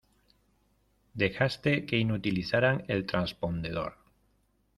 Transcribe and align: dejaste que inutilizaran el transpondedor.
dejaste 1.13 1.85
que 1.85 1.99
inutilizaran 1.99 2.85
el 2.87 3.05
transpondedor. 3.05 3.97